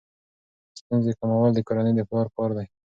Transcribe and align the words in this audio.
ستونزې 0.79 1.11
کمول 1.19 1.51
د 1.53 1.59
کورنۍ 1.67 1.93
د 1.95 2.01
پلار 2.09 2.27
کار 2.35 2.49
دی. 2.57 2.65